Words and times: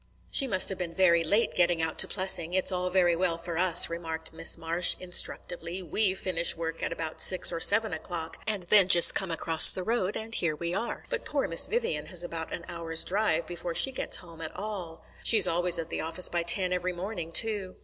"She 0.31 0.47
must 0.47 0.69
have 0.69 0.79
been 0.79 0.95
very 0.95 1.23
late 1.23 1.53
getting 1.53 1.79
out 1.79 1.99
to 1.99 2.07
Plessing. 2.07 2.55
It's 2.55 2.71
all 2.71 2.89
very 2.89 3.15
well 3.15 3.37
for 3.37 3.55
us," 3.59 3.87
remarked 3.87 4.33
Miss 4.33 4.57
Marsh 4.57 4.95
instructively; 4.99 5.83
"we 5.83 6.15
finish 6.15 6.57
work 6.57 6.81
at 6.81 6.91
about 6.91 7.21
six 7.21 7.51
or 7.51 7.59
seven 7.59 7.93
o'clock, 7.93 8.37
and 8.47 8.63
then 8.63 8.87
just 8.87 9.13
come 9.13 9.29
across 9.29 9.69
the 9.69 9.83
road, 9.83 10.17
and 10.17 10.33
here 10.33 10.55
we 10.55 10.73
are. 10.73 11.05
But 11.11 11.23
poor 11.23 11.47
Miss 11.47 11.67
Vivian 11.67 12.07
has 12.07 12.23
about 12.23 12.51
an 12.51 12.65
hour's 12.67 13.03
drive 13.03 13.45
before 13.45 13.75
she 13.75 13.91
gets 13.91 14.17
home 14.17 14.41
at 14.41 14.55
all." 14.55 15.05
"She's 15.23 15.45
always 15.45 15.77
at 15.77 15.89
the 15.89 16.01
office 16.01 16.29
by 16.29 16.41
ten 16.41 16.73
every 16.73 16.93
morning, 16.93 17.31
too." 17.31 17.75